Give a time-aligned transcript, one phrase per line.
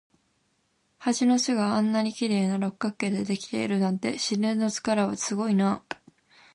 [0.97, 5.97] 蜂の巣があんなに綺麗な六角形でできているなんて、自然の力はすごいなあ。